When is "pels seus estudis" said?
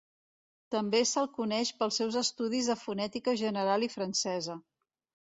1.81-2.71